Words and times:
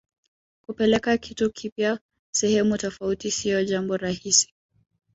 kupeleka 0.65 1.17
kitu 1.17 1.49
kipya 1.51 1.99
sehemu 2.31 2.77
tofauti 2.77 3.31
siyo 3.31 3.63
jambo 3.63 3.97
rahisi 3.97 4.53